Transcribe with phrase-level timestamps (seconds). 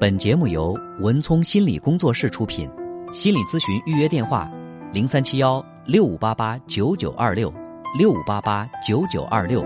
[0.00, 2.66] 本节目由文聪心理工作室出品，
[3.12, 4.50] 心理咨询预约电话：
[4.94, 7.52] 零三七幺六五八八九九二六
[7.98, 9.60] 六五八八九九二六。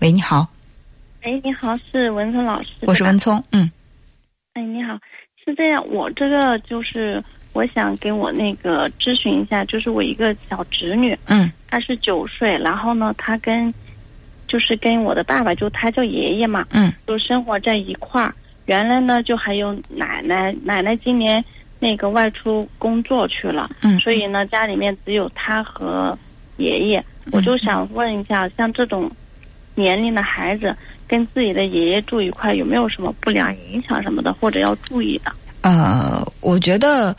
[0.00, 0.46] 喂，你好，
[1.22, 2.68] 哎，你好，是文聪老师。
[2.82, 3.68] 我是文聪，嗯，
[4.52, 4.96] 哎，你好，
[5.44, 7.20] 是这样，我这个就是
[7.52, 13.74] 我想给我那个咨询一下，就是我一个小侄女，嗯，她是九岁，然后呢，她跟
[14.48, 18.34] 就是跟我的爸爸，就他叫爷爷嘛，嗯，就生活在一块儿。
[18.66, 21.44] 原来呢，就还有奶奶，奶奶今年
[21.78, 26.18] 那个外出工作去了，嗯所以呢，家里面只有他和
[26.56, 27.04] 爷爷。
[27.32, 29.10] 我就想问一下，像这种
[29.74, 30.76] 年龄的孩子
[31.06, 35.32] 跟自己的爷爷住一块，有没有什么不良影响什么的，或者要注意的？
[35.62, 37.16] 呃，我觉得，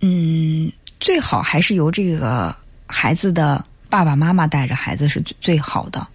[0.00, 2.54] 嗯，最好还是由这个
[2.86, 6.06] 孩子的爸爸妈妈带着孩子是最最好的。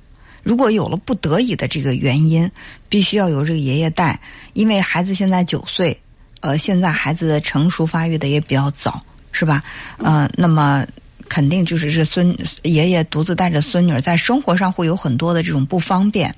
[0.43, 2.49] 如果有了不得已的这个原因，
[2.89, 4.19] 必须要由这个爷爷带，
[4.53, 6.01] 因为孩子现在九岁，
[6.39, 9.63] 呃，现在孩子的成熟发育的也比较早，是吧？
[9.97, 10.85] 呃，那么
[11.29, 16.35] 肯定就是这孙爷爷独自带着孙女，在生活上会有很多的这种不方便，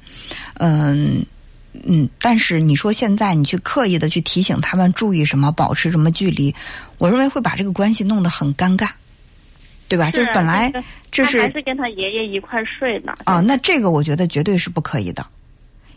[0.56, 1.26] 嗯、
[1.84, 6.54] 嗯，但是你说现在你去刻意的去提醒他们注意什么，保持什么距离，
[6.98, 8.90] 我认为会把这个关系弄得很尴尬，
[9.88, 10.10] 对吧？
[10.12, 10.72] 就是本来
[11.12, 13.14] 就 是这是他还是跟他爷爷一块睡呢。
[13.26, 15.26] 啊，那这个我觉得绝对是不可以的，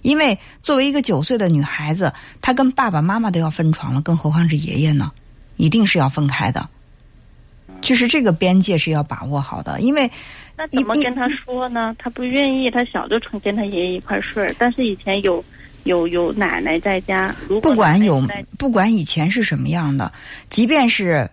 [0.03, 5.11] 因为作为一个九岁的女孩子，她跟爸爸妈妈都要分床了，更何况是爷爷呢？
[5.57, 6.69] 一定是要分开的，
[7.81, 10.11] 就是这个边界是要把握好的，因为
[10.55, 11.95] 那怎么跟他说呢？
[11.99, 15.43] 他不愿意，他小就成跟他爷爷一块睡，但是以前有
[15.85, 18.23] 有有奶奶在家，如果不管有
[18.59, 20.13] 不管以前是什么样的，
[20.51, 21.31] 即便是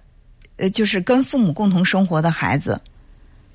[0.57, 2.81] 呃，就是跟父母共同生活的孩子，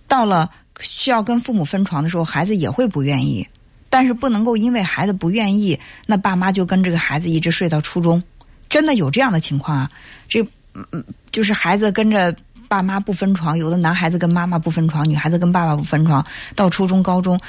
[0.07, 3.47] 到了需要跟父母分床的时候，孩子也会不愿意。
[3.91, 8.23] 但是不能够因为孩子不愿意，那爸妈就跟这个孩子一直睡到初中，
[8.69, 9.91] 真的有这样的情况啊？
[10.29, 10.43] 这
[10.75, 12.37] 嗯嗯，就是孩子跟着
[12.69, 16.23] 爸妈不分床，有的男孩子跟妈妈不分床，女孩子跟爸爸不分床，
[16.55, 17.41] 到初中、高中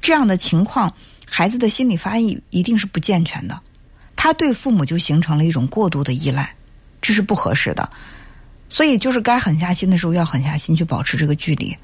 [0.00, 0.94] 这样的情况，
[1.28, 3.60] 孩子的心理发育一定是不健全的。
[4.16, 6.54] 他对父母就形成了一种过度的依赖，
[7.02, 7.90] 这是不合适的。
[8.72, 11.76] 所以就是该狠下心的时候要狠下心去保持这个距离。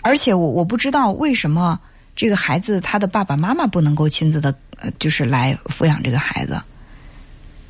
[0.00, 1.80] 而且我我不知道为什么
[2.14, 6.52] 这个孩子他的爸爸妈妈不能够亲自的呃，就是来抚养这个孩子。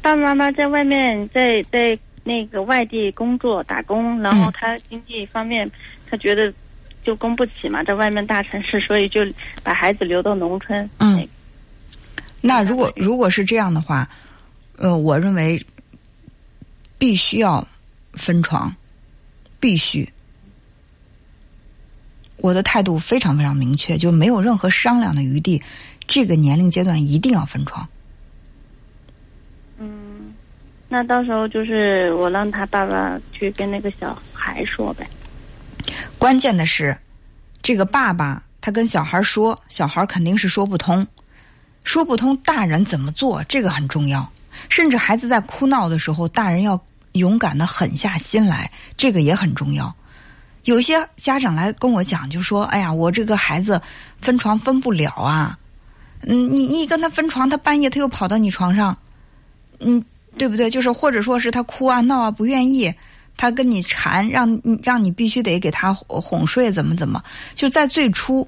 [0.03, 5.71] 爸爸妈妈在外面在在那个外地工作打工，然后嗯他经济方面
[6.11, 6.53] 他觉得
[7.03, 9.23] 就供不起嘛，在外面大城市，所以就
[9.63, 10.89] 把孩子留到农村。
[10.99, 11.27] 嗯，
[12.43, 14.07] 那如果如果是这样的话，
[14.77, 15.65] 呃，我认为
[17.03, 17.67] 必须要
[18.13, 18.73] 分床，
[19.59, 20.09] 必须。
[22.37, 25.61] 我的态度非常非常明确，就没有任何商量的余地。
[26.07, 27.85] 这个年龄阶段一定要分床。
[29.79, 30.33] 嗯，
[30.89, 35.05] 那到时候就是我让他爸爸去跟那个小孩说呗。
[36.21, 36.97] 关键的是，
[37.63, 41.05] 这个爸爸他跟小孩说，小孩肯定是说不通，
[41.83, 44.33] 说不通，大人怎么做这个很重要。
[44.69, 46.81] 甚至孩子在哭闹的时候，大人要
[47.13, 49.95] 勇敢的狠下心来，这个也很重要。
[50.65, 53.81] 有些家长来跟我讲，就说：“哎呀，我这个孩子
[54.21, 55.59] 分床分不了啊，
[56.21, 58.97] 嗯，你你跟他分床，他半夜他又跑到你床上，
[59.81, 60.01] 嗯，
[60.39, 60.71] 对不对？
[60.71, 62.95] 就是或者说是他哭啊闹啊不愿意，
[63.37, 67.21] 他跟你缠，让让你必须得给他哄睡，怎么怎么？
[67.57, 68.47] 就在最初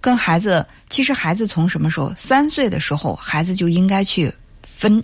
[0.00, 2.12] 跟孩子，其实孩子从什么时候？
[2.18, 4.34] 三岁的时候，孩子就应该去
[4.84, 5.02] 分，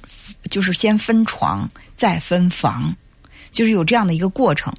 [0.50, 2.94] 就是先分床，再分房，
[3.50, 4.70] 就是有这样的一个过程。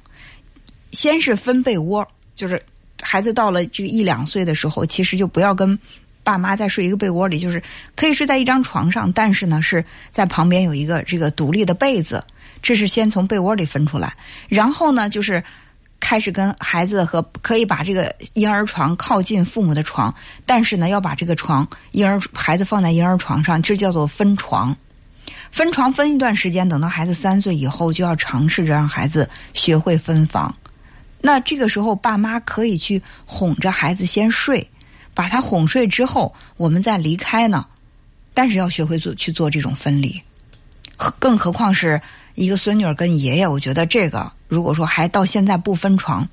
[0.92, 2.62] 先是分被窝，就是
[3.02, 5.76] 孩子到了这个一两岁的时候，其实就不要跟
[6.22, 7.60] 爸妈再睡一个被窝里，就是
[7.96, 12.22] 可以睡在一张床上，但是呢是在旁边有一个这个独立的被子，
[12.62, 14.14] 这是先从被窝里分出来，
[14.48, 15.42] 然后呢就是
[15.98, 20.14] 开始跟孩子和可以把这个婴儿床靠近父母的床，
[20.46, 24.76] 但是呢要把这个床婴儿孩子放在婴儿床上，这叫做分床。
[25.52, 30.52] 分床分一段时间，等到孩子三岁以后，就要尝试着让孩子学会分房。
[31.20, 34.66] 那这个时候，爸妈可以去哄着孩子先睡，
[35.12, 37.66] 把他哄睡之后，我们再离开呢。
[38.32, 40.20] 但是要学会做去做这种分离，
[40.96, 42.00] 何更何况是
[42.34, 46.26] 一个孙女儿跟爷爷，我觉得这个如果说还到现在不分床，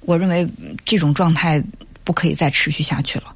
[0.00, 1.62] 我认为嗯这种状态
[2.02, 3.34] 不可以再持续下去了。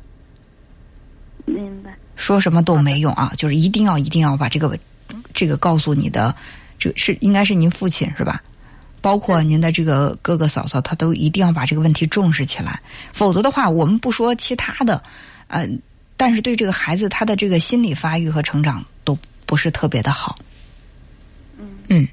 [1.45, 1.95] 明白。
[2.17, 4.79] 说什么都没用啊，就是一定要一定要把这个
[5.35, 6.35] 这个告诉你的，
[6.79, 8.43] 这是应该是您父亲是吧？
[9.01, 12.81] 包括您的这个哥哥嫂嫂，他都一定要把这个问题重视起来，
[13.13, 15.03] 否则的话，我们不说其他的，
[15.49, 15.69] 呃，
[16.17, 20.39] 但是对这个孩子他的这个心理发育和成长都不是特别的好。
[21.59, 22.09] 嗯嗯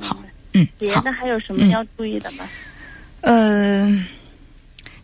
[0.00, 0.16] 好
[0.54, 0.72] 嗯，好。
[0.78, 2.48] 别的还有什么嗯要注意的吗？
[3.20, 4.06] 呃，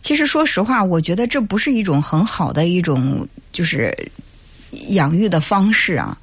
[0.01, 3.95] 其实说实话，我觉得这不是一种很好的一种就是
[4.89, 6.17] 养育的方式啊。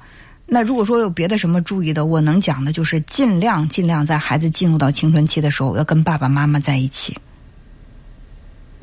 [0.54, 7.16] 那如果说有别的什么注意的，我能讲的就是尽量尽量在孩子进入到青春期的时候，要跟爸爸妈妈在一起，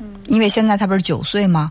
[0.00, 1.70] 嗯因为现在他不是九岁吗？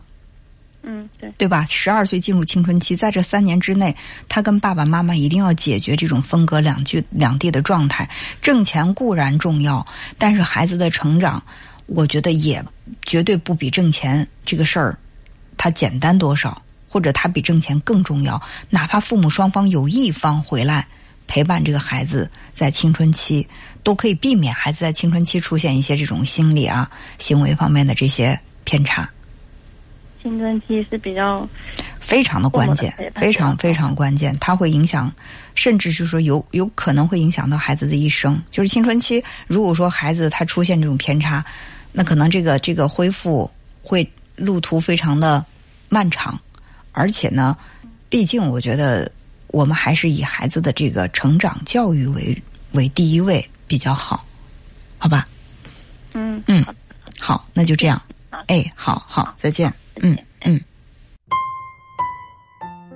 [0.82, 1.66] 嗯，对，对吧？
[1.68, 3.94] 十二岁进入青春期，在这三年之内，
[4.26, 8.08] 他跟爸爸妈妈一定要解决这种分隔两居两地的状态。
[8.40, 9.84] 挣钱固然重要，
[10.16, 11.42] 但是孩子的成长，
[11.84, 12.64] 我觉得也
[13.02, 14.98] 绝对不比挣钱这个事儿
[15.58, 18.42] 它简单多少，或者他比挣钱更重要。
[18.68, 20.86] 哪怕父母双方有一方回来
[21.28, 23.46] 陪伴这个孩子在青春期，
[23.84, 29.08] 都可以避免孩子在青春期出现一些这种心理啊、行为方面的这些偏差。
[30.22, 31.48] 青春期是比较
[31.98, 35.10] 非常的关键非常非常关键，它会影响，
[35.54, 38.38] 甚至是说有有可能会影响到孩子的一生。
[38.50, 41.42] 就是青春期，如果说孩子他出现这种偏差，
[41.90, 43.50] 那可能这个这个恢复
[43.82, 44.06] 会
[44.36, 45.42] 路途非常的
[45.88, 46.38] 漫长，
[46.92, 47.56] 而且呢，
[48.08, 49.10] 毕竟我觉得
[49.48, 52.42] 我们还是以孩子的这个成长教育为
[52.72, 54.24] 为第一位比较好，
[54.98, 55.26] 好吧？
[56.12, 56.64] 嗯嗯
[57.18, 58.00] 好，那就这样
[58.30, 58.42] 好。
[58.48, 59.72] 哎，好好，再见。
[59.94, 60.60] 再见嗯嗯。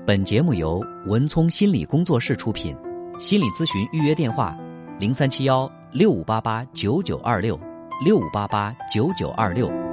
[0.07, 2.77] 本节目由文聪心理工作室出品，
[3.19, 4.57] 心理咨询预约电话：
[4.99, 7.59] 零三七幺六五八八九九二六
[8.05, 9.84] 六五八八九九二六。